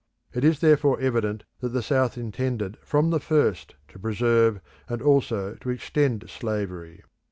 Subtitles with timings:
[0.33, 5.53] It is therefore evident that the South intended from the first to preserve, and also
[5.53, 7.03] to extend slavery.